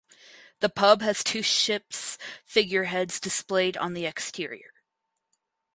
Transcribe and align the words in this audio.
The 0.61 0.69
pub 0.69 1.03
has 1.03 1.23
two 1.23 1.43
ships 1.43 2.17
figureheads 2.43 3.19
displayed 3.19 3.77
on 3.77 3.93
the 3.93 4.07
exterior. 4.07 4.73